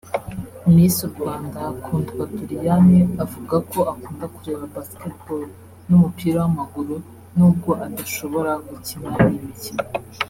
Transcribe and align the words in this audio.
Miss 0.73 0.97
Rwanda 1.13 1.61
Kundwa 1.83 2.23
Doriane 2.35 2.99
avuga 3.23 3.55
ko 3.71 3.79
akunda 3.91 4.25
kureba 4.35 4.71
Basketball 4.75 5.41
n’umupira 5.87 6.37
w’amaguru 6.43 6.95
nubwo 7.35 7.71
adashobora 7.85 8.51
gukina 8.69 9.09
iyi 9.27 9.39
mikino 9.47 9.83